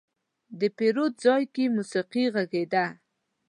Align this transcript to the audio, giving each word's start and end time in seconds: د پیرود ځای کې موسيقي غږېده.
د 0.59 0.61
پیرود 0.77 1.13
ځای 1.25 1.43
کې 1.53 1.65
موسيقي 1.75 2.25
غږېده. 2.33 2.85